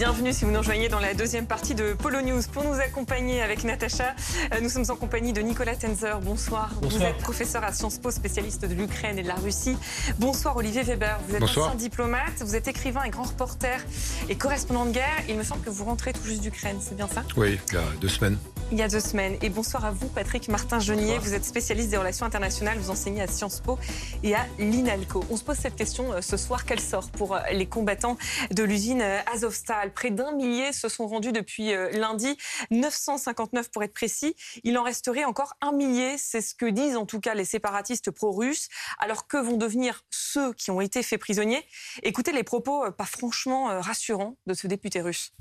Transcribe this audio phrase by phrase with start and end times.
[0.00, 2.40] Bienvenue si vous nous rejoignez dans la deuxième partie de Polo News.
[2.50, 4.14] Pour nous accompagner avec Natacha,
[4.54, 6.18] euh, nous sommes en compagnie de Nicolas Tenzer.
[6.22, 6.70] Bonsoir.
[6.80, 9.76] Vous êtes professeur à Sciences Po, spécialiste de l'Ukraine et de la Russie.
[10.18, 11.20] Bonsoir Olivier Weber.
[11.28, 13.84] Vous êtes ancien diplomate, vous êtes écrivain et grand reporter
[14.30, 15.22] et correspondant de guerre.
[15.28, 17.22] Il me semble que vous rentrez tout juste d'Ukraine, c'est bien ça?
[17.36, 18.38] Oui, il y a deux semaines.
[18.72, 19.36] Il y a deux semaines.
[19.42, 21.18] Et bonsoir à vous, Patrick Martin-Genier.
[21.18, 23.80] Vous êtes spécialiste des relations internationales, vous enseignez à Sciences Po
[24.22, 25.24] et à l'INALCO.
[25.28, 26.64] On se pose cette question euh, ce soir.
[26.64, 28.16] Quel sort pour euh, les combattants
[28.52, 29.92] de l'usine Azovstal?
[29.92, 32.36] Près d'un millier se sont rendus depuis euh, lundi,
[32.70, 34.36] 959 pour être précis.
[34.62, 38.12] Il en resterait encore un millier, c'est ce que disent en tout cas les séparatistes
[38.12, 38.68] pro-russes.
[39.00, 41.66] Alors que vont devenir ceux qui ont été faits prisonniers?
[42.04, 45.32] Écoutez les propos pas franchement rassurants de ce député russe.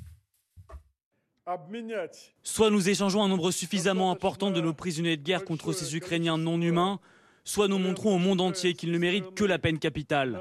[2.43, 6.37] Soit nous échangeons un nombre suffisamment important de nos prisonniers de guerre contre ces Ukrainiens
[6.37, 6.99] non humains,
[7.43, 10.39] soit nous montrons au monde entier qu'ils ne méritent que la peine capitale.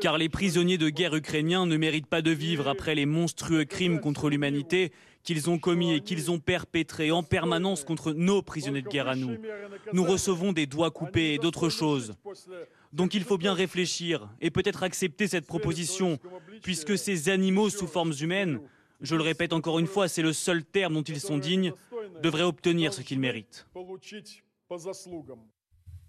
[0.00, 4.00] Car les prisonniers de guerre ukrainiens ne méritent pas de vivre après les monstrueux crimes
[4.00, 8.88] contre l'humanité qu'ils ont commis et qu'ils ont perpétrés en permanence contre nos prisonniers de
[8.88, 9.36] guerre à nous.
[9.92, 12.14] Nous recevons des doigts coupés et d'autres choses.
[12.92, 16.18] Donc il faut bien réfléchir et peut-être accepter cette proposition,
[16.62, 18.60] puisque ces animaux sous formes humaines
[19.04, 21.72] je le répète encore une fois, c'est le seul terme dont ils sont dignes,
[22.22, 23.66] devraient obtenir ce qu'ils méritent.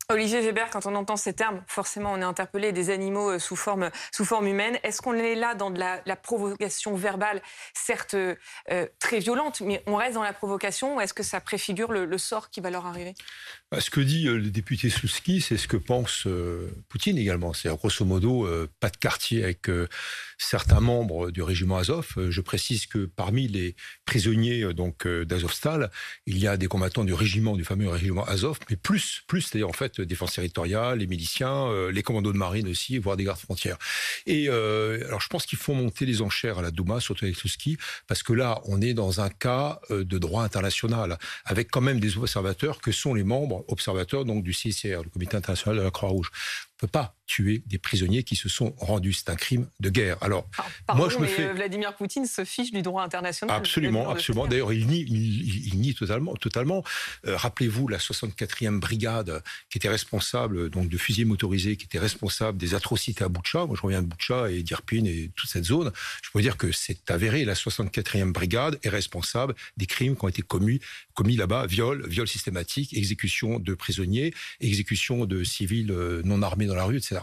[0.08, 3.56] Olivier Weber, quand on entend ces termes, forcément on est interpellé des animaux euh, sous
[3.56, 4.78] forme, sous forme humaine.
[4.84, 7.42] Est-ce qu'on est là dans de la, provocation verbale,
[7.74, 8.36] certes euh,
[9.00, 12.52] très violente, mais on reste dans la provocation ou est-ce que ça préfigure le, sort
[12.52, 13.16] qui va leur arriver?
[13.80, 16.28] Ce que dit euh, le député Souski, c'est ce que pense
[16.90, 17.54] Poutine également.
[17.54, 18.48] C'est grosso modo
[18.80, 19.70] pas de quartier avec
[20.38, 22.14] certains membres du régiment Azov.
[22.30, 25.92] Je précise que parmi les prisonniers donc d'Azovstal,
[26.26, 29.70] il y a des combattants du régiment, du fameux régiment Azov, mais plus, plus, c'est-à-dire
[29.70, 33.40] en fait défense territoriale, les miliciens, euh, les commandos de marine aussi, voire des gardes
[33.40, 33.78] frontières.
[34.26, 37.38] Et euh, alors je pense qu'il faut monter les enchères à la Douma, surtout avec
[37.38, 41.82] ski, parce que là, on est dans un cas euh, de droit international, avec quand
[41.82, 45.84] même des observateurs que sont les membres observateurs donc du CICR, le Comité international de
[45.84, 46.32] la Croix-Rouge.
[46.82, 49.14] Ne peut pas tuer des prisonniers qui se sont rendus.
[49.14, 50.18] C'est un crime de guerre.
[50.22, 50.48] Alors,
[50.94, 51.54] moi, je me fais.
[51.54, 53.56] Vladimir Poutine se fiche du droit international.
[53.56, 54.48] Absolument, absolument.
[54.48, 56.36] D'ailleurs, il nie, il, nie totalement.
[56.36, 56.84] totalement.
[57.24, 62.76] Rappelez-vous la 64e brigade qui était responsable donc de fusiliers motorisés, qui était responsable des
[62.76, 63.66] atrocités à Boutcha.
[63.66, 65.92] Moi, je reviens de Boutcha et d'Irpin et toute cette zone.
[66.24, 67.46] Je peux dire que c'est avéré.
[67.46, 70.80] La 64e brigade est responsable des crimes qui ont été commis,
[71.14, 76.76] commis là-bas viol, viol systématique, exécution de prisonniers, exécution de civils euh, non armés dans
[76.76, 77.22] la rue, etc.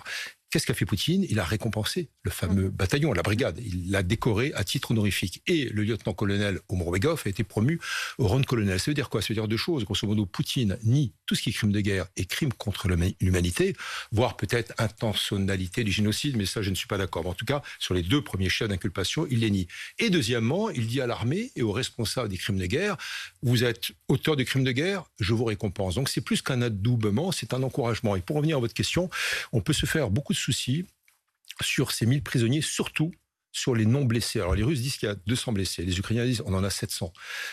[0.52, 1.24] Qu'est-ce qu'a fait Poutine?
[1.30, 2.70] Il a récompensé le fameux mhm.
[2.70, 3.58] bataillon, la brigade.
[3.64, 5.42] Il l'a décoré à titre honorifique.
[5.46, 7.80] Et le lieutenant-colonel Omorbegov a été promu
[8.18, 8.78] au rang de colonel.
[8.78, 9.22] Ça veut dire quoi?
[9.22, 9.86] Ça veut dire deux choses.
[9.86, 13.74] Grosso modo, Poutine nie tout ce qui est crime de guerre et crime contre l'humanité,
[14.10, 17.26] voire peut-être intentionnalité du génocide, mais ça, je ne suis pas d'accord.
[17.26, 19.66] En tout cas, sur les deux premiers chefs d'inculpation, il les nie.
[19.98, 22.98] Et deuxièmement, il dit à l'armée et aux responsables des crimes de guerre,
[23.42, 25.94] vous êtes auteur de crimes de guerre, je vous récompense.
[25.94, 28.14] Donc c'est plus qu'un adoubement, c'est un encouragement.
[28.14, 29.08] Et pour revenir à votre question,
[29.52, 30.84] on peut se faire beaucoup de soucis
[31.62, 33.10] sur ces 1000 prisonniers, surtout
[33.52, 34.40] sur les non blessés.
[34.40, 36.70] Alors les Russes disent qu'il y a 200 blessés, les Ukrainiens disent on en a
[36.70, 37.12] 700.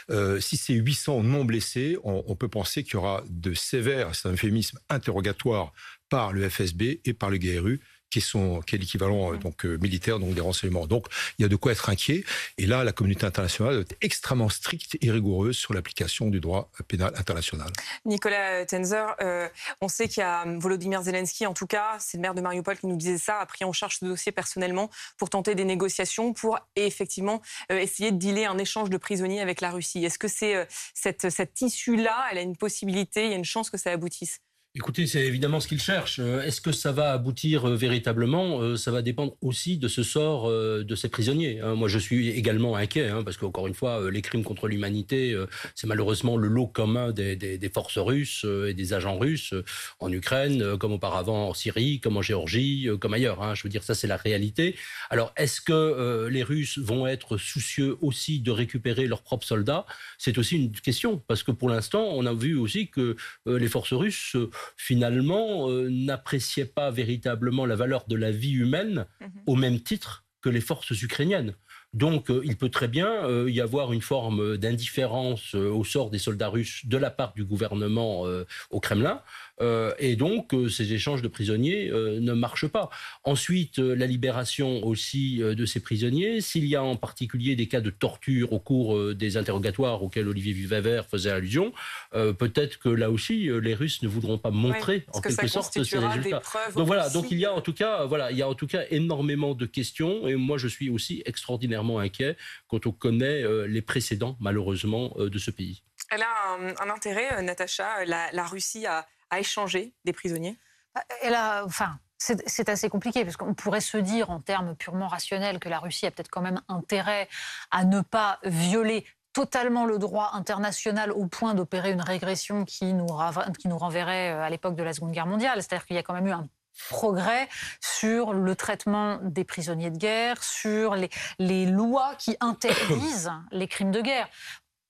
[0.10, 4.16] Euh, si c'est 800 non blessés, on, on peut penser qu'il y aura de sévères,
[4.16, 5.74] c'est un euphémisme, interrogatoires
[6.10, 9.78] par le FSB et par le GRU qui, sont, qui est l'équivalent euh, donc euh,
[9.78, 10.88] militaire donc des renseignements.
[10.88, 11.06] Donc
[11.38, 12.24] il y a de quoi être inquiet.
[12.58, 17.14] Et là, la communauté internationale est extrêmement stricte et rigoureuse sur l'application du droit pénal
[17.16, 17.72] international.
[18.06, 19.48] Nicolas Tenzer, euh,
[19.81, 22.78] on sait qu'il y a Volodymyr Zelensky, en tout cas, c'est le maire de Mariupol
[22.78, 26.34] qui nous disait ça, a pris en charge ce dossier personnellement pour tenter des négociations,
[26.34, 30.03] pour effectivement essayer de dealer un échange de prisonniers avec la Russie.
[30.03, 33.69] Est-ce que c'est cette, cette issue-là, elle a une possibilité, il y a une chance
[33.69, 34.40] que ça aboutisse?
[34.80, 36.20] Écoutez, c'est évidemment ce qu'ils cherchent.
[36.22, 38.62] Euh, est-ce que ça va aboutir euh, véritablement?
[38.62, 41.60] Euh, Ça va dépendre aussi de ce sort de ces prisonniers.
[41.60, 41.76] Hein.
[41.76, 45.36] Moi, je suis également inquiet, hein, parce qu'encore une fois, les crimes contre l'humanité,
[45.76, 49.54] c'est malheureusement le lot commun des, forces russes et des agents russes
[50.00, 53.44] en Ukraine, comme auparavant en Syrie, comme en Géorgie, comme ailleurs.
[53.44, 53.56] Hein.
[53.56, 54.75] Je veux dire, ça, c'est la réalité.
[55.10, 59.86] Alors, est-ce que les Russes vont être soucieux aussi de récupérer leurs propres soldats?
[60.18, 63.94] C'est aussi une question, parce que pour l'instant, on a vu aussi que les forces
[63.94, 64.38] russes
[64.77, 69.30] finalement, euh, n'appréciait pas véritablement la valeur de la vie humaine mhm.
[69.48, 71.54] au même titre que les forces ukrainiennes.
[71.94, 76.19] Donc, euh, il peut très bien euh, y avoir une forme d'indifférence au sort des
[76.19, 78.25] soldats russes de la part du gouvernement
[78.69, 79.21] au Kremlin,
[79.62, 82.90] Euh, et donc, euh, ces échanges de prisonniers euh, ne marchent pas.
[83.24, 86.42] Ensuite, la libération aussi de ces prisonniers.
[86.42, 90.54] S'il y a en particulier des cas de torture au cours des interrogatoires auxquels Olivier
[90.54, 91.74] Vivaver faisait allusion,
[92.12, 96.42] peut-être que là aussi, les Russes ne voudront pas montrer en quelque sorte ces résultats.
[96.76, 98.68] Donc voilà, donc il y a en tout cas, voilà, il y a en tout
[98.68, 100.28] cas énormément de questions.
[100.28, 105.52] Et moi, je suis aussi extraordinairement inquiet quand on connaît les précédents, malheureusement, de ce
[105.52, 105.84] pays.
[106.12, 108.06] Elle a un, intérêt, Natacha.
[108.06, 110.58] la Russie a à échanger des prisonniers?
[110.96, 115.08] Bah, Elle a, enfin, c'est assez compliqué parce qu'on pourrait se dire en termes purement
[115.08, 117.30] rationnels que la Russie a peut-être quand même intérêt
[117.72, 123.08] à ne pas violer totalement le droit international au point d'opérer une régression qui nous,
[123.08, 125.62] renverrait euh, à l'époque de la Seconde Guerre mondiale.
[125.62, 126.48] C'est-à-dire qu'il y a quand même eu un
[126.90, 127.48] progrès
[127.82, 130.96] sur le traitement des prisonniers de guerre, sur
[131.40, 134.28] les lois qui interdisent les crimes de guerre.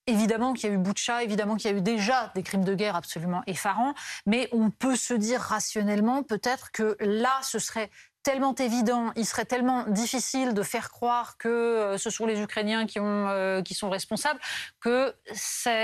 [0.10, 2.74] Évidemment qu'il y a eu Boucha, évidemment qu'il y a eu déjà des crimes de
[2.74, 3.94] guerre absolument effarants,
[4.26, 7.92] mais on peut se dire rationnellement peut-être que là, ce serait
[8.24, 12.86] tellement évident, il serait tellement difficile de faire croire que euh, ce sont les Ukrainiens
[12.86, 14.40] qui, ont, euh, qui sont responsables
[14.82, 15.14] que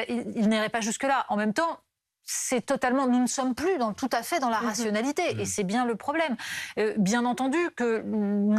[0.10, 1.25] il n'irait pas jusque-là.
[1.30, 1.80] En même temps,
[2.24, 4.68] c'est totalement, nous ne sommes plus dans, tout à fait dans la mhm.
[4.68, 5.45] rationalité, et mhm.
[5.45, 6.36] c'est bien le problème.
[6.80, 8.04] Euh, bien entendu que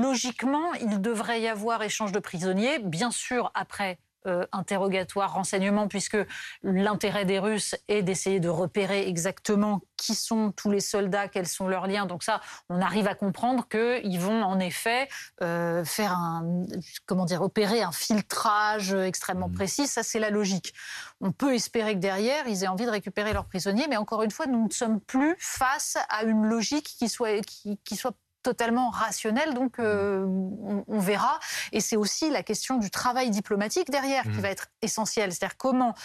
[0.00, 6.18] logiquement, il devrait y avoir échange de prisonniers, bien sûr après euh, interrogatoire, renseignement, puisque
[6.62, 11.68] l'intérêt des Russes est d'essayer de repérer exactement qui sont tous les soldats, quels sont
[11.68, 12.06] leurs liens.
[12.06, 15.08] Donc ça, on arrive à comprendre qu'ils vont en effet
[15.42, 16.66] euh, faire un,
[17.06, 19.54] comment dire, opérer un filtrage extrêmement mmh.
[19.54, 19.86] précis.
[19.86, 20.74] Ça, c'est la logique.
[21.20, 24.30] On peut espérer que derrière, ils aient envie de récupérer leurs prisonniers, mais encore une
[24.30, 28.14] fois, nous ne sommes plus face à une logique qui soit, qui, qui soit
[28.46, 30.24] totalement rationnel, donc euh,
[30.86, 31.40] on, verra.
[31.72, 34.40] Et c'est aussi la question du travail diplomatique derrière qui mmh.
[34.40, 35.32] va être essentielle.
[35.32, 35.96] C'est-à-dire comment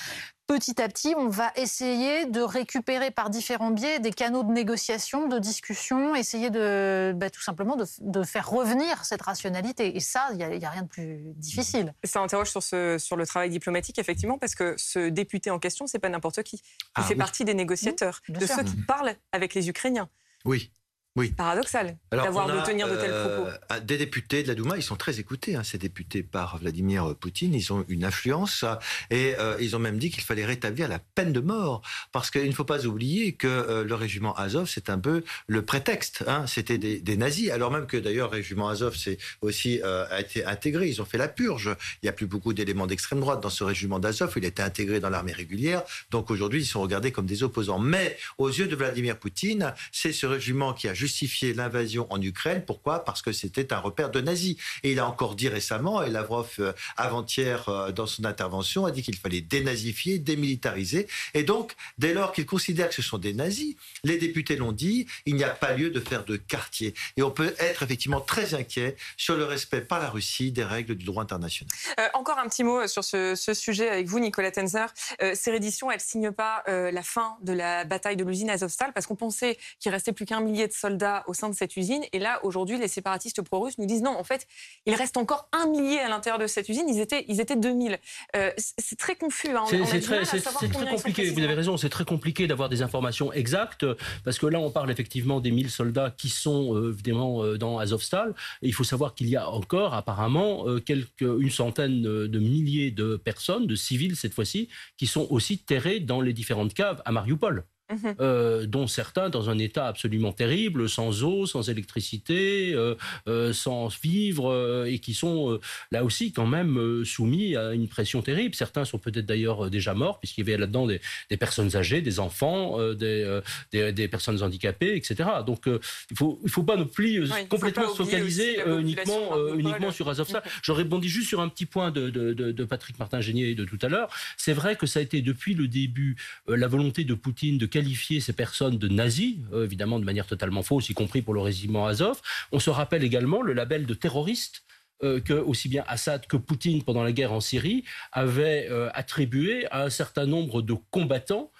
[0.47, 5.27] petit à petit, on va essayer de récupérer par différents biais des canaux de négociation,
[5.27, 9.95] de discussion, essayer de bah, tout simplement de, faire revenir cette rationalité.
[9.95, 11.93] Et ça, il n'y a, rien de plus difficile.
[12.03, 15.85] Ça interroge sur, ce, sur le travail diplomatique, effectivement, parce que ce député en question,
[15.85, 16.55] c'est pas n'importe qui.
[16.57, 20.09] Il ah fait partie des négociateurs, mmh, de ceux qui parlent avec les Ukrainiens.
[20.43, 20.71] Oui.
[21.17, 21.31] Oui.
[21.31, 23.49] Paradoxal d'avoir de tenir de tels propos.
[23.71, 27.15] Euh, des députés de la Douma, ils sont très écoutés, hein, ces députés par Vladimir
[27.19, 27.53] Poutine.
[27.53, 28.63] Ils ont une influence
[29.09, 31.81] et euh, ils ont même dit qu'il fallait rétablir la peine de mort
[32.13, 35.61] parce qu'il ne faut pas oublier que euh, le régiment Azov, c'est un peu le
[35.63, 36.23] prétexte.
[36.27, 40.21] Hein, C'était des, des, nazis, alors même que d'ailleurs le régiment Azov c'est aussi a
[40.21, 40.87] été intégré.
[40.87, 41.75] Ils ont fait la purge.
[42.01, 44.31] Il n'y a plus beaucoup d'éléments d'extrême droite dans ce régiment d'Azov.
[44.37, 45.83] Il a été intégré dans l'armée régulière.
[46.09, 47.79] Donc aujourd'hui, ils sont regardés comme des opposants.
[47.79, 52.63] Mais aux yeux de Vladimir Poutine, c'est ce régiment qui a justifier l'invasion en Ukraine.
[52.63, 53.03] Pourquoi?
[53.03, 54.55] Parce que c'était un repère de nazis.
[54.83, 58.91] Et il a encore dit récemment, et Lavrov euh, avant-hier euh, dans son intervention a
[58.91, 61.07] dit qu'il fallait dénazifier, démilitariser.
[61.33, 65.07] Et donc, dès lors qu'il considère que ce sont des nazis, les députés l'ont dit,
[65.25, 66.93] il n'y a pas lieu de faire de quartier.
[67.17, 70.95] Et on peut être effectivement très inquiet sur le respect par la Russie des règles
[70.95, 71.73] du droit international.
[71.99, 74.87] Euh, encore un petit mot sur ce, sujet avec vous, Nicolas Tenzer.
[75.33, 79.07] ces redditions, elles ne signent pas la fin de la bataille de l'usine Azovstal parce
[79.07, 80.90] qu'on pensait qu'il restait plus qu'un millier de soldats
[81.27, 82.03] au sein de cette usine.
[82.13, 84.47] Et là, aujourd'hui, les séparatistes pro-russes nous disent non, en fait,
[84.85, 86.87] il reste encore un millier à l'intérieur de cette usine.
[86.87, 87.99] Ils étaient, ils étaient 2000.
[88.35, 89.55] Euh, c'est très confus.
[89.55, 89.65] Hein.
[89.67, 91.29] C'est très, très compliqué.
[91.29, 93.85] Vous avez raison, c'est très compliqué d'avoir des informations exactes
[94.23, 97.79] parce que là, on parle effectivement des 1000 soldats qui sont euh, évidemment euh, dans
[97.79, 98.33] Azovstal.
[98.61, 103.15] Et il faut savoir qu'il y a encore apparemment quelques, une centaine de milliers de
[103.15, 107.65] personnes, de civils cette fois-ci, qui sont aussi terrés dans les différentes caves à Mariupol.
[107.91, 108.15] Mhm.
[108.21, 112.95] Euh, dont certains dans un état absolument terrible, sans eau, sans électricité, euh,
[113.27, 115.59] euh, sans vivre, et qui sont
[115.91, 118.55] là aussi quand même soumis à une pression terrible.
[118.55, 122.77] Certains sont peut-être d'ailleurs déjà morts, puisqu'il y avait là-dedans des, personnes âgées, des enfants,
[122.93, 125.29] des, des, personnes handicapées, etc.
[125.45, 130.09] Donc il ne faut, il faut pas non plus complètement se focaliser uniquement, uniquement sur
[130.09, 130.43] Azovstal.
[130.63, 133.89] J'aurais bondi juste sur un petit point de, de, de Patrick Martin-Génier de tout à
[133.89, 134.09] l'heure.
[134.37, 136.15] C'est vrai que ça a été depuis le début
[136.47, 140.61] la volonté de Poutine de qualifier ces personnes de nazis, euh, évidemment de manière totalement
[140.61, 142.21] fausse, y compris pour le régiment Azov.
[142.51, 144.63] On se rappelle également le label de terroriste
[145.03, 149.65] euh, que aussi bien Assad que Poutine pendant la guerre en Syrie avaient euh, attribué
[149.71, 151.51] à un certain nombre de combattants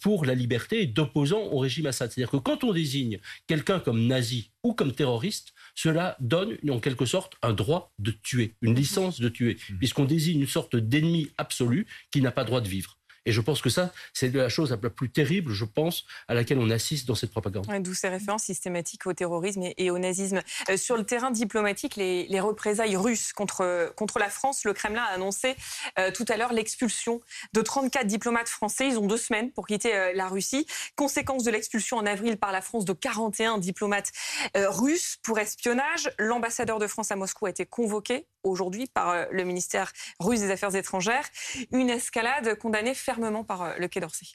[0.00, 2.10] pour la liberté et d'opposants au régime Assad.
[2.10, 7.04] C'est-à-dire que quand on désigne quelqu'un comme nazi ou comme terroriste, cela donne en quelque
[7.04, 9.76] sorte un droit de tuer, une licence de tuer, mmh.
[9.76, 12.97] puisqu'on désigne une sorte d'ennemi absolu qui n'a pas droit de vivre.
[13.28, 16.58] Et je pense que ça, c'est la chose la plus terrible, je pense, à laquelle
[16.58, 17.66] on assiste dans cette propagande.
[17.82, 20.40] D'où ces références systématiques au terrorisme et, au nazisme.
[20.70, 25.12] Euh, sur le terrain diplomatique, les, représailles russes contre, contre la France, le Kremlin a
[25.12, 25.56] annoncé
[25.98, 27.20] euh, tout à l'heure l'expulsion
[27.52, 28.88] de 34 diplomates français.
[28.88, 30.66] Ils ont deux semaines pour quitter euh, la Russie.
[30.96, 34.10] Conséquence de l'expulsion en avril par la France de 41 diplomates
[34.54, 36.10] russes pour espionnage.
[36.18, 40.74] L'ambassadeur de France à Moscou a été convoqué aujourd'hui par le ministère russe des Affaires
[40.74, 41.28] étrangères.
[41.72, 44.26] Une escalade condamnée fermement par le Quai d'Orsay.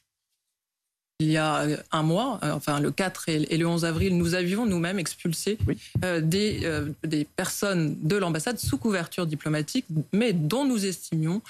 [1.23, 4.35] Il y a euh, un mois, euh, enfin le 4 et le 11 avril, nous
[4.35, 5.57] avions nous-mêmes expulsé
[6.03, 6.69] euh, des,
[7.03, 11.41] des, personnes de l'ambassade sous couverture diplomatique, mais dont nous estimions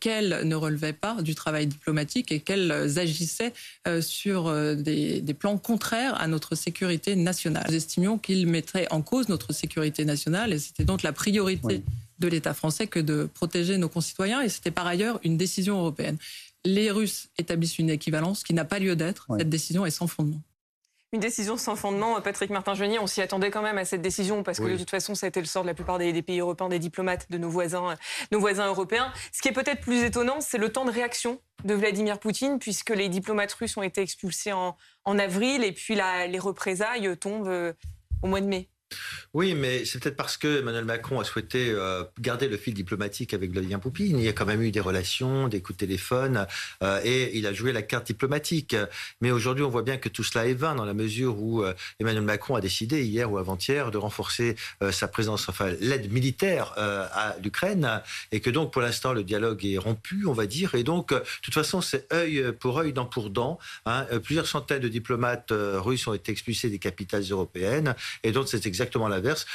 [0.00, 3.52] qu'elles ne relevaient pas du travail diplomatique et qu'elles agissaient
[4.00, 7.64] sur des, des, plans contraires à notre sécurité nationale.
[7.68, 11.82] Nous estimions qu'ils mettraient en cause notre sécurité nationale et c'était donc la priorité
[12.20, 16.18] de l'État français que de protéger nos concitoyens et c'était par ailleurs une décision européenne
[16.64, 19.26] les Russes établissent une équivalence qui n'a pas lieu d'être.
[19.38, 20.40] Cette décision est sans fondement.
[21.12, 24.60] Une décision sans fondement, Patrick Martin-Genier, on s'y attendait quand même à cette décision parce
[24.60, 26.68] que de toute façon, ça a été le sort de la plupart des, pays européens,
[26.68, 27.96] des diplomates, de nos voisins,
[28.30, 29.12] nos voisins européens.
[29.32, 32.90] Ce qui est peut-être plus étonnant, c'est le temps de réaction de Vladimir Poutine, puisque
[32.90, 37.72] les diplomates russes ont été expulsés en, avril et puis les représailles tombent euh,
[38.22, 38.68] au mois de mai.
[39.32, 43.32] Oui, mais c'est peut-être parce que Emmanuel Macron a souhaité euh, garder le fil diplomatique
[43.32, 44.18] avec Vladimir Poutine.
[44.18, 46.46] Il y a quand même eu des relations, des coups de téléphone,
[46.82, 48.74] euh, et il a joué la carte diplomatique.
[49.20, 51.74] Mais aujourd'hui, on voit bien que tout cela est vain dans la mesure où euh,
[52.00, 54.56] Emmanuel Macron a décidé hier ou avant-hier de renforcer
[54.90, 59.78] sa présence, enfin l'aide militaire à l'Ukraine, et que donc pour l'instant le dialogue est
[59.78, 60.74] rompu, on va dire.
[60.74, 63.58] Et donc, de toute façon, c'est œil pour œil, dent pour dent.
[63.86, 64.06] Hein.
[64.22, 68.66] Plusieurs centaines de diplomates russes ont été expulsés des capitales européennes, et donc c'est
[69.08, 69.46] l'inverse.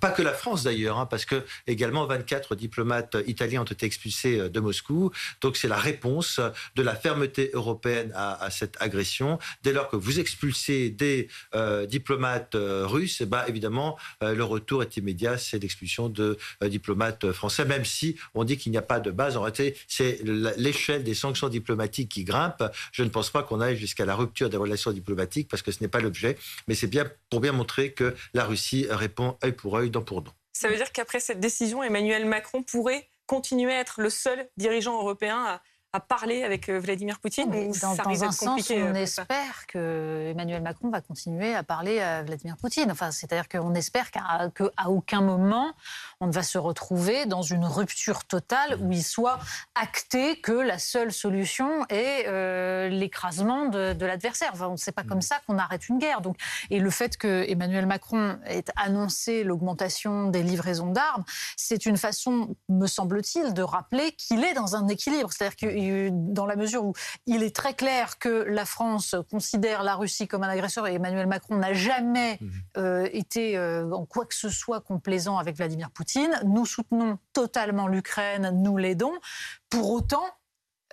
[0.00, 4.38] Pas que la France d'ailleurs, hein, parce que également 24 diplomates italiens ont été expulsés
[4.38, 5.10] euh, de Moscou.
[5.40, 6.40] Donc c'est la réponse
[6.74, 9.38] de la fermeté européenne à, cette agression.
[9.62, 14.96] Dès lors que vous expulsez des euh, diplomates euh, russes, bah, évidemment le retour est
[14.96, 19.10] immédiat, c'est l'expulsion de diplomates français, même si on dit qu'il n'y a pas de
[19.10, 19.36] base.
[19.36, 20.20] En réalité, c'est
[20.56, 22.62] l'échelle des sanctions diplomatiques qui grimpe.
[22.92, 25.80] Je ne pense pas qu'on aille jusqu'à la rupture des relations diplomatiques parce que ce
[25.80, 26.36] n'est pas l'objet,
[26.68, 30.22] mais c'est bien pour bien montrer que la Russie répond œil pour œil, dent pour
[30.22, 30.32] dent.
[30.52, 34.98] Ça veut dire qu'après cette décision, Emmanuel Macron pourrait continuer à être le seul dirigeant
[34.98, 35.62] européen à,
[35.94, 37.48] à parler avec euh, Vladimir Poutine
[37.80, 42.24] Dans, dans un sens, on euh, espère que Emmanuel Macron va continuer à parler à
[42.24, 42.90] Vladimir Poutine.
[42.90, 45.72] Enfin, c'est-à-dire qu'on espère qu'à aucun moment
[46.20, 49.38] on ne va se retrouver dans une rupture totale où il soit
[49.74, 54.50] acté que la seule solution est euh, l'écrasement de, l'adversaire.
[54.52, 56.20] Enfin, on ne sait pas comme ça qu'on arrête une guerre.
[56.20, 56.36] Donc,
[56.70, 61.24] et le fait que Emmanuel Macron ait annoncé l'augmentation des livraisons d'armes,
[61.56, 65.30] c'est une façon, me semble-t-il, de rappeler qu'il est dans un équilibre.
[65.32, 65.56] C'est-à-dire
[65.88, 66.92] que dans la mesure où
[67.26, 71.26] il est très clair que la France considère la Russie comme un agresseur et Emmanuel
[71.26, 72.50] Macron n'a jamais mhm.
[72.78, 76.38] euh, été euh, en quoi que ce soit complaisant avec Vladimir Poutine.
[76.44, 79.12] Nous soutenons totalement l'Ukraine, nous l'aidons.
[79.70, 80.24] Pour autant,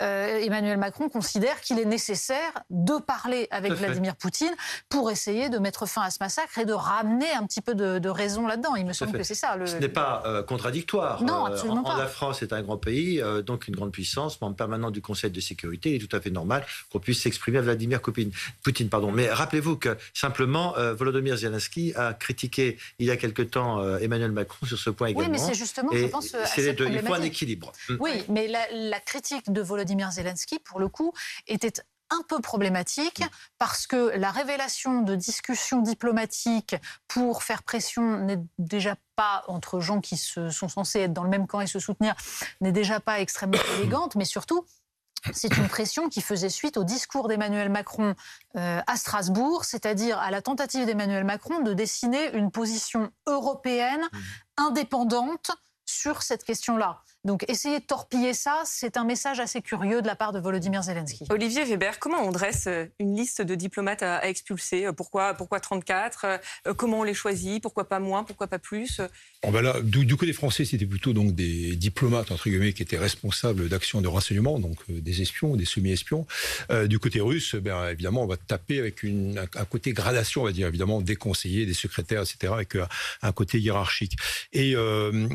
[0.01, 4.53] euh, Emmanuel Macron considère qu'il est nécessaire de parler avec Vladimir Poutine
[4.89, 8.09] pour essayer de mettre fin à ce massacre et de ramener un petit peu de,
[8.09, 8.75] raison là-dedans.
[8.75, 9.55] Il me semble que c'est ça.
[9.65, 11.23] Ce n'est pas euh, contradictoire.
[11.23, 11.97] Non, euh, absolument pas.
[11.97, 15.39] La France est un grand pays, donc une grande puissance, membre permanent du Conseil de
[15.39, 15.91] sécurité.
[15.91, 18.89] Il est tout à fait normal qu'on puisse s'exprimer à Vladimir Poutine.
[18.89, 19.11] Pardon.
[19.11, 24.65] Mais rappelez-vous que simplement, Volodymyr Zelensky a critiqué il y a quelque temps Emmanuel Macron
[24.65, 25.29] sur ce point également.
[25.29, 27.71] Oui, mais c'est justement, je pense, c'est Il faut un équilibre.
[27.99, 31.13] Oui, mais la, la critique de Volodymyr Zelensky, pour le coup,
[31.47, 31.73] était
[32.11, 33.23] un peu problématique
[33.57, 36.75] parce que la révélation de discussions diplomatiques
[37.07, 41.29] pour faire pression n'est déjà pas entre gens qui se sont censés être dans le
[41.29, 42.13] même camp et se soutenir
[42.59, 44.65] n'est déjà pas extrêmement élégante, mais surtout
[45.33, 48.15] c'est une pression qui faisait suite au discours d'Emmanuel Macron
[48.55, 54.17] euh, à Strasbourg, c'est-à-dire à la tentative d'Emmanuel Macron de dessiner une position européenne mmh.
[54.57, 55.51] indépendante
[55.85, 57.03] sur cette question-là.
[57.23, 60.81] Donc essayer de torpiller ça, c'est un message assez curieux de la part de Volodymyr
[60.81, 61.25] Zelensky.
[61.29, 64.87] Olivier Weber, comment on dresse euh, une liste de diplomates à, expulser?
[64.87, 67.61] Euh, pourquoi, pourquoi 34 euh, Comment on les choisit?
[67.61, 68.23] Pourquoi pas moins?
[68.23, 69.01] Pourquoi pas plus?
[69.43, 72.97] Oh ben là, du, côté français, c'était plutôt donc des diplomates entre guillemets qui étaient
[72.97, 76.25] responsables d'actions de renseignement, donc des espions, des semi-espions.
[76.85, 80.51] du côté russe, ben, évidemment, on va taper avec une, un, côté gradation, on va
[80.51, 82.77] dire évidemment des conseillers, des secrétaires, etc., avec
[83.21, 84.15] un, côté hiérarchique.
[84.53, 84.75] Et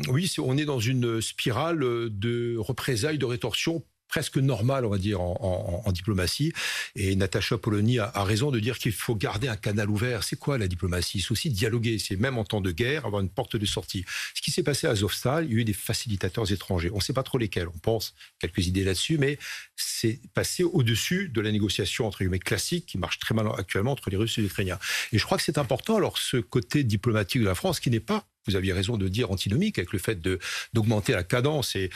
[0.09, 5.21] oui, on est dans une spirale de représailles, de rétorsion presque normal, on va dire,
[5.21, 6.53] en, diplomatie.
[6.95, 10.23] Et Natacha Polony a, raison de dire qu'il faut garder un canal ouvert.
[10.23, 11.21] C'est quoi la diplomatie?
[11.21, 11.97] C'est aussi dialoguer.
[11.99, 14.05] C'est même en temps de guerre avoir une porte de sortie.
[14.35, 16.89] Ce qui s'est passé à Azovstal, il y a eu des facilitateurs étrangers.
[16.91, 17.67] On ne sait pas trop lesquels.
[17.67, 19.37] On pense quelques idées là-dessus, mais
[19.75, 24.09] c'est passé au-dessus de la négociation entre guillemets classique qui marche très mal actuellement entre
[24.09, 24.79] les Russes et les Ukrainiens.
[25.11, 25.97] Et je crois que c'est important.
[25.97, 29.31] Alors ce côté diplomatique de la France qui n'est pas vous aviez raison de dire,
[29.31, 30.19] antinomique avec le fait
[30.73, 31.89] d'augmenter la cadence et,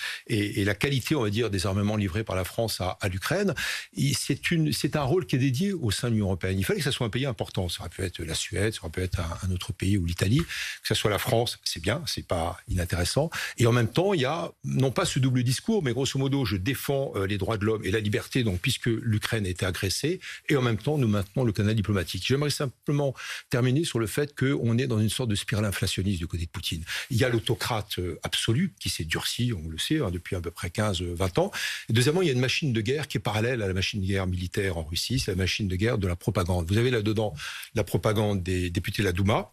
[0.64, 3.54] la qualité, on va dire, des armements livrés par la France à, l'Ukraine.
[3.98, 6.60] C'est un rôle qui est dédié au sein de l'Union européenne.
[6.60, 7.70] Il fallait que ce soit un pays important.
[7.70, 10.40] Ça aurait pu être la Suède, ça aurait pu être un, autre pays ou l'Italie.
[10.40, 13.30] Que ce soit la France, c'est bien, c'est pas inintéressant.
[13.58, 16.46] Et en même temps, il y a non pas ce double discours, mais grosso modo,
[16.46, 19.66] je défends euh, les droits de l'homme et la liberté, donc puisque l'Ukraine a été
[19.66, 22.24] agressée, et en même temps, nous maintenons le canal diplomatique.
[22.26, 23.14] J'aimerais simplement
[23.50, 26.52] terminer sur le fait qu'on est dans une sorte de spirale inflationniste du côté de
[26.52, 26.84] Poutine.
[27.10, 30.42] Il y a l'autocrate euh, absolu qui s'est durci, on le sait, hein, depuis à
[30.42, 31.52] peu près 15-20 ans.
[31.90, 34.02] Et deuxièmement, il y a une machine de guerre qui est parallèle à la machine
[34.02, 36.68] de guerre militaire en Russie, c'est la machine de guerre de la propagande.
[36.70, 37.34] Vous avez là-dedans
[37.76, 39.52] la propagande des députés de la Douma,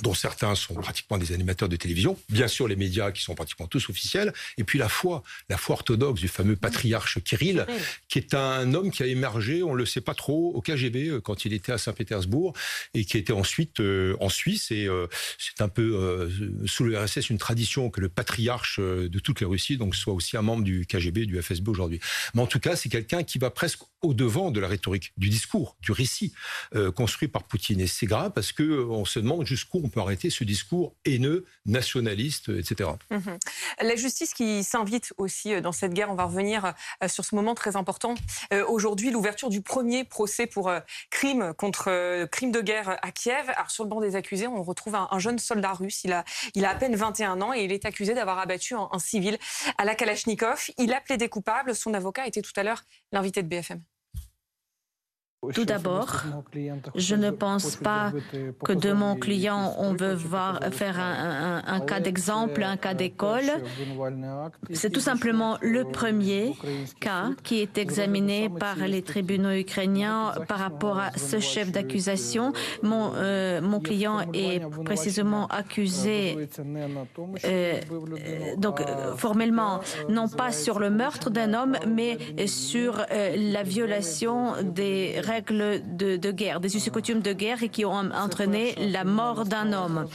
[0.00, 3.66] dont certains sont pratiquement des animateurs de télévision, bien sûr les médias qui sont pratiquement
[3.66, 7.66] tous officiels, et puis la foi, la foi orthodoxe du fameux patriarche Kirill,
[8.08, 11.08] qui est un homme qui a émergé, on ne le sait pas trop, au KGB
[11.08, 12.54] euh, quand il était à Saint-Pétersbourg,
[12.94, 15.06] et qui était ensuite euh, en Suisse, et euh,
[15.38, 16.30] c'est un peu
[16.66, 20.36] sous le RSS une tradition que le patriarche de toute la Russie donc soit aussi
[20.36, 22.00] un membre du KGB, du FSB aujourd'hui.
[22.34, 25.76] Mais en tout cas, c'est quelqu'un qui va presque au-devant de la rhétorique, du discours,
[25.80, 26.32] du récit
[26.94, 27.80] construit par Poutine.
[27.80, 31.44] Et c'est grave parce que on se demande jusqu'où on peut arrêter ce discours haineux,
[31.66, 32.90] nationaliste, etc.
[33.10, 33.38] Mhm.
[33.80, 37.34] La justice qui s'invite aussi euh, dans cette guerre, on va revenir euh, sur ce
[37.34, 38.14] moment très important.
[38.52, 40.72] Euh, aujourd'hui, l'ouverture du premier procès pour
[41.10, 43.50] crime contre crime de guerre à Kiev.
[43.50, 46.02] Alors, sur le banc des accusés, on retrouve un, jeune soldat russe.
[46.04, 48.88] Il a, il a à peine 21 ans et il est accusé d'avoir abattu un,
[48.90, 49.38] un civil
[49.78, 50.70] à la Kalachnikov.
[50.78, 51.74] Il a plaidé coupable.
[51.74, 52.82] Son avocat était tout à l'heure
[53.12, 53.82] l'invité de BFM.
[55.54, 56.22] Tout d'abord,
[56.94, 58.12] je ne pense pas
[58.64, 63.50] que de mon client, on veut voir, faire un, cas d'exemple, un cas d'école.
[64.70, 66.54] C'est tout simplement le premier
[67.00, 72.52] cas qui est examiné par les tribunaux ukrainiens par rapport à ce chef d'accusation.
[72.84, 76.38] Mon, euh, mon client est précisément accusé,
[77.44, 77.80] euh,
[78.58, 78.80] donc
[79.16, 85.31] formellement, non pas sur le meurtre d'un homme, mais sur euh, la violation des règles
[85.32, 89.44] règles de, guerre, des us et coutumes de guerre et qui ont entraîné la mort
[89.44, 90.08] d'un homme.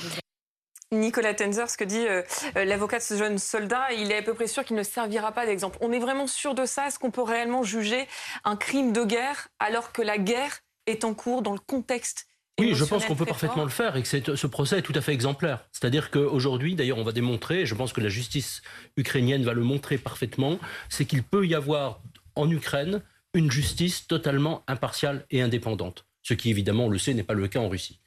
[0.92, 2.22] Nicolas Tenzer, ce que dit euh,
[2.56, 5.34] euh, l'avocat de ce jeune soldat, il est à peu près sûr qu'il ne servira
[5.34, 5.78] pas d'exemple.
[5.82, 6.88] On est vraiment sûr de ça?
[6.88, 8.08] Est-ce qu'on peut réellement juger
[8.46, 12.28] un crime de guerre alors que la guerre est en cours dans le contexte
[12.60, 15.02] oui, je pense qu'on peut parfaitement le faire et que ce procès est tout à
[15.02, 15.68] fait exemplaire.
[15.72, 18.64] C'est-à-dire qu'aujourd'hui, d'ailleurs, on va démontrer, et je pense que la justice
[18.96, 20.58] ukrainienne va le montrer parfaitement,
[20.90, 22.02] c'est qu'il peut y avoir
[22.34, 23.04] en Ukraine
[23.38, 26.08] une justice totalement impartiale et indépendante.
[26.24, 28.02] Ce qui, évidemment, on le sait, n'est pas le cas en Russie.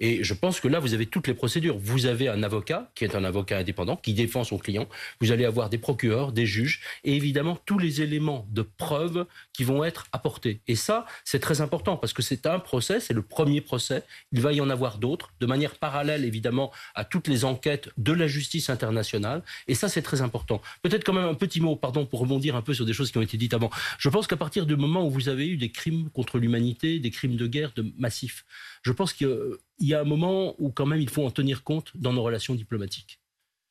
[0.00, 1.78] Et je pense que là, vous avez toutes les procédures.
[1.78, 4.88] Vous avez un avocat qui est un avocat indépendant, qui défend son client.
[5.20, 9.64] Vous allez avoir des procureurs, des juges, et évidemment tous les éléments de preuve qui
[9.64, 10.60] vont être apportés.
[10.68, 14.02] Et ça, c'est très important parce que c'est un procès, c'est le premier procès.
[14.32, 18.12] Il va y en avoir d'autres, de manière parallèle évidemment à toutes les enquêtes de
[18.12, 19.42] la justice internationale.
[19.68, 20.60] Et ça, c'est très important.
[20.82, 23.18] Peut-être quand même un petit mot, pardon, pour rebondir un peu sur des choses qui
[23.18, 23.70] ont été dites avant.
[23.98, 27.10] Je pense qu'à partir du moment où vous avez eu des crimes contre l'humanité, des
[27.10, 28.44] crimes de guerre de massifs,
[28.82, 31.92] je pense qu'il y a un moment où quand même il faut en tenir compte
[31.94, 33.20] dans nos relations diplomatiques.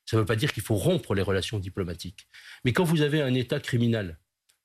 [0.05, 2.27] Ça ne veut pas dire qu'il faut rompre les relations diplomatiques.
[2.63, 4.17] Mais quand vous avez un État criminel,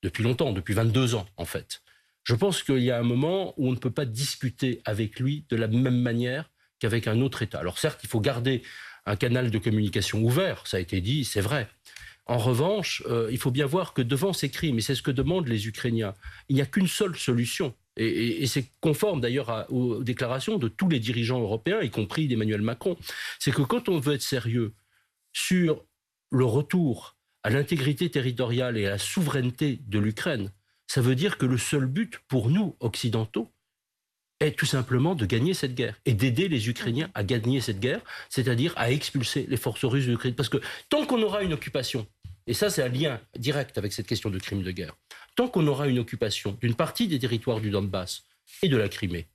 [0.02, 1.82] depuis longtemps, depuis 22 ans en fait,
[2.24, 5.46] je pense qu'il y a un moment où on ne peut pas discuter avec lui
[5.48, 7.58] de la même manière qu'avec un autre État.
[7.58, 8.62] Alors certes, il faut garder
[9.06, 11.68] un canal de communication ouvert, ça a été dit, c'est vrai.
[12.26, 15.10] En revanche, euh, il faut bien voir que devant ces crimes, et c'est ce que
[15.10, 16.14] demandent les Ukrainiens,
[16.48, 21.00] il n'y a qu'une seule solution, et, c'est conforme d'ailleurs aux déclarations de tous les
[21.00, 22.96] dirigeants européens, y compris d'Emmanuel Macron,
[23.38, 24.72] c'est que quand on veut être sérieux
[25.32, 25.84] sur
[26.30, 30.52] le retour à l'intégrité territoriale et à la souveraineté de l'Ukraine,
[30.86, 33.52] ça veut dire que le seul but pour nous, occidentaux,
[34.40, 38.00] est tout simplement de gagner cette guerre et d'aider les Ukrainiens à gagner cette guerre,
[38.30, 40.34] c'est-à-dire à expulser les forces russes de l'Ukraine.
[40.34, 42.06] Parce que tant qu'on aura une occupation,
[42.46, 44.96] et ça c'est un lien direct avec cette question de crime de guerre,
[45.40, 48.24] tant qu'on aura une occupation d'une partie des territoires du Donbass
[48.60, 49.26] et de la Crimée,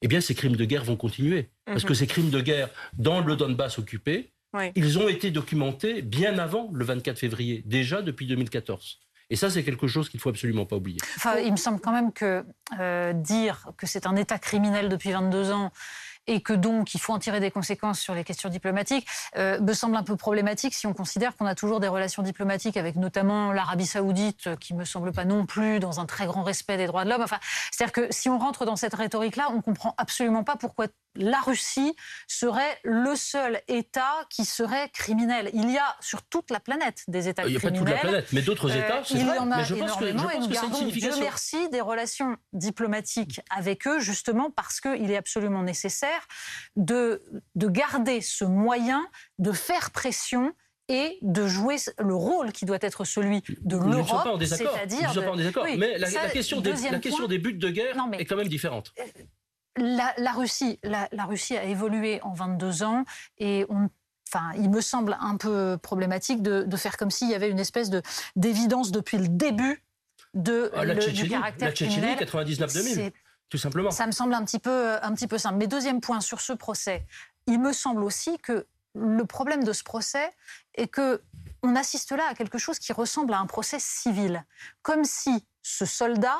[0.00, 1.48] eh bien ces crimes de guerre vont continuer.
[1.64, 1.94] Parce que mhm.
[1.96, 4.30] ces crimes de guerre dans le Donbass occupé,
[4.76, 9.00] ils ont été documentés bien avant le 24 février, déjà depuis 2014.
[9.28, 10.98] Et ça, c'est quelque chose qu'il ne faut absolument pas oublier.
[11.44, 12.44] il me semble quand même que
[12.78, 15.72] euh, dire que c'est un État criminel depuis 22 ans
[16.30, 19.72] et que donc il faut en tirer des conséquences sur les questions diplomatiques, euh, me
[19.72, 23.52] semble un peu problématique si on considère qu'on a toujours des relations diplomatiques avec notamment
[23.52, 27.04] l'Arabie saoudite, qui me semble pas non plus dans un très grand respect des droits
[27.04, 27.22] de l'homme.
[27.22, 27.38] Enfin,
[27.72, 31.94] c'est-à-dire que si on rentre dans cette rhétorique-là, on comprend absolument pas pourquoi la Russie
[32.28, 35.50] serait le seul État qui serait criminel.
[35.54, 37.62] Il y a sur toute la planète des États criminels.
[37.64, 39.50] Il n'y a pas toute la planète, mais d'autres États, euh, c'est Il y en
[39.50, 41.80] a mais je énormément pense que, je pense et nous que gardons, Dieu merci, des
[41.80, 46.26] relations diplomatiques avec eux, justement parce qu'il est absolument nécessaire
[46.76, 47.22] de,
[47.54, 49.06] de garder ce moyen
[49.38, 50.52] de faire pression
[50.88, 54.32] et de jouer le rôle qui doit être celui de Nous ne sommes l'Europe, pas
[54.32, 54.72] en désaccord.
[54.74, 55.64] c'est-à-dire Nous ne sommes pas en désaccord.
[55.64, 58.18] Oui, mais la, ça, la question des, la question des buts de guerre Non, mais-
[58.18, 58.92] est quand même différente.
[59.80, 63.04] La, la Russie, la, la Russie a évolué en 22 ans
[63.38, 63.88] et on,
[64.28, 67.58] enfin, il me semble un peu problématique de, de faire comme s'il y avait une
[67.58, 68.02] espèce de
[68.36, 69.82] d'évidence depuis le début
[70.34, 72.18] de Ah, la le- du Tchétchénie, caractère la Tchétchénie, criminel.
[72.68, 73.12] 99-2000, C'est-
[73.48, 73.90] tout simplement.
[73.90, 75.56] Ça me semble un petit peu, un petit peu simple.
[75.56, 77.04] Mais deuxième point sur ce procès,
[77.48, 80.30] il me semble aussi que le problème de ce procès
[80.74, 81.20] est que
[81.62, 84.44] on assiste là à quelque chose qui ressemble à un procès civil,
[84.82, 86.38] comme si ce soldat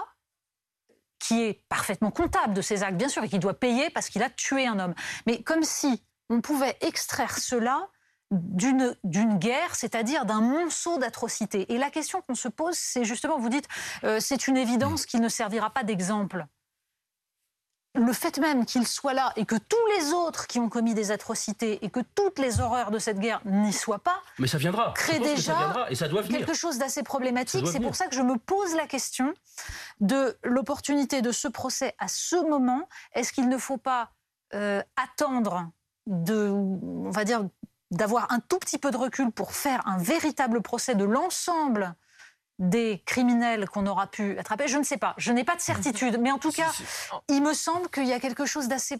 [1.20, 4.22] qui est parfaitement comptable de ses actes, bien sûr, et qui doit payer parce qu'il
[4.22, 4.94] a tué un homme,
[5.26, 7.88] mais comme si on pouvait extraire cela
[8.30, 11.72] d'une d'une guerre, c'est-à-dire d'un monceau d'atrocités.
[11.72, 13.68] Et la question qu'on se pose, c'est justement, vous dites,
[14.04, 16.46] euh, c'est une évidence qu'il ne servira pas d'exemple
[17.94, 21.10] le fait même qu'il soit là et que tous les autres qui ont commis des
[21.10, 24.94] atrocités et que toutes les horreurs de cette guerre n'y soient pas, Mais ça viendra.
[24.96, 26.38] Je crée que déjà ça viendra et ça doit venir.
[26.38, 27.66] quelque chose d'assez problématique.
[27.66, 29.34] C'est pour ça que je me pose la question
[30.00, 32.88] de l'opportunité de ce procès à ce moment.
[33.14, 34.12] Est-ce qu'il ne faut pas
[34.54, 35.70] euh, attendre
[36.06, 37.44] de, on va dire,
[37.90, 41.94] d'avoir un tout petit peu de recul pour faire un véritable procès de l'ensemble
[42.60, 45.14] des criminels qu'on aura pu attraper Je ne sais pas.
[45.16, 46.18] Je n'ai pas de certitude.
[46.20, 46.70] Mais en tout cas,
[47.28, 48.98] il me semble qu'il y a quelque chose d'assez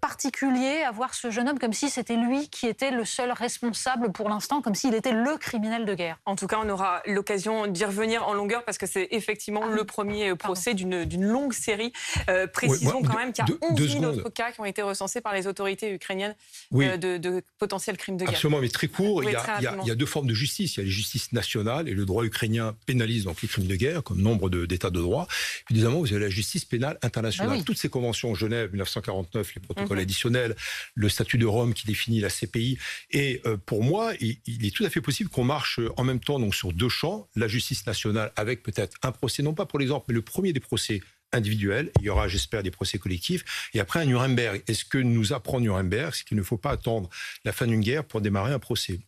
[0.00, 4.12] particulier à voir ce jeune homme comme si c'était lui qui était le seul responsable
[4.12, 6.18] pour l'instant, comme s'il était le criminel de guerre.
[6.26, 9.74] En tout cas, on aura l'occasion d'y revenir en longueur parce que c'est effectivement Ah
[9.74, 11.92] le premier procès d'une d'une longue série.
[12.28, 14.64] Euh, Ouais, précisons quand même qu'il y a 11 deux 000 autres cas qui ont
[14.64, 16.34] été recensés par les autorités ukrainiennes
[16.70, 16.86] Oui.
[16.86, 18.34] euh, de, de potentiels crimes de guerre.
[18.34, 19.22] Absolument, mais très court.
[19.24, 19.84] Il, y a, très il y a- rapidement.
[19.84, 20.76] il y a deux formes de justice.
[20.76, 23.74] Il y a la justice nationale et le droit ukrainien pénalise donc les crimes de
[23.76, 25.26] guerre, comme nombre de- d'États de droit.
[25.66, 27.52] Puis deuxièmement, vous avez la justice pénale internationale.
[27.54, 27.64] Ah oui.
[27.64, 30.56] Toutes ces conventions, Genève 1949, les protocoles Additionnels,
[30.94, 32.78] le statut de Rome qui définit la CPI.
[33.10, 36.20] Et euh, pour moi, il, est tout à fait possible qu'on marche euh, en même
[36.20, 39.78] temps donc sur deux champs, la justice nationale avec peut-être un procès, non pas pour
[39.78, 41.00] l'exemple, mais le premier des procès
[41.32, 41.90] individuels.
[42.00, 43.70] Il y aura, j'espère, des procès collectifs.
[43.74, 44.62] Et après, un Nuremberg.
[44.66, 47.08] Et ce que nous apprend Nuremberg, c'est qu'il ne faut pas attendre
[47.44, 49.00] la fin d'une guerre pour démarrer un procès?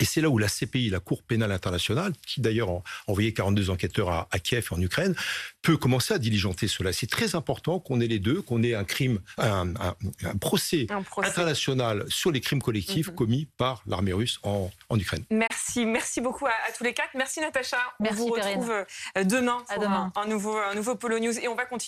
[0.00, 3.70] Et c'est là où la CPI, la Cour pénale internationale, qui d'ailleurs a envoyé 42
[3.70, 5.14] enquêteurs à, à Kiev, en Ukraine,
[5.62, 6.92] peut commencer à diligenter cela.
[6.92, 10.86] C'est très important qu'on ait les deux, qu'on ait un crime, un, un- un procès
[10.90, 11.28] Un procès.
[11.28, 13.14] international sur les crimes collectifs Mhm.
[13.14, 15.24] commis par l'armée russe en, en Ukraine.
[15.30, 17.10] Merci, merci beaucoup à, à tous les quatre.
[17.14, 17.78] Merci Natacha.
[18.00, 18.58] Merci, on vous Perrine.
[18.58, 18.70] retrouve
[19.16, 20.12] euh, demain À pour demain.
[20.16, 21.76] Un, un nouveau, un nouveau Polo News et on va continuer.